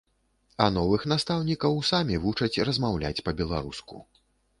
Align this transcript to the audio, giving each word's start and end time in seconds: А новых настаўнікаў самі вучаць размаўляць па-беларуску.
А 0.63 0.69
новых 0.77 1.03
настаўнікаў 1.11 1.77
самі 1.89 2.15
вучаць 2.23 2.63
размаўляць 2.71 3.23
па-беларуску. 3.29 4.01